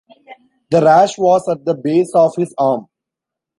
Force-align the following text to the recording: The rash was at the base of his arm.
The 0.71 0.81
rash 0.81 1.15
was 1.19 1.47
at 1.47 1.63
the 1.63 1.75
base 1.75 2.09
of 2.15 2.33
his 2.35 2.55
arm. 2.57 2.87